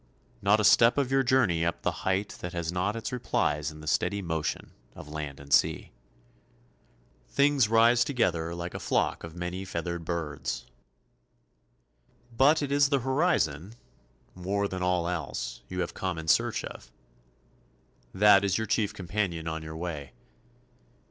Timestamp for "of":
0.97-1.11, 4.95-5.07, 9.23-9.35, 16.63-16.91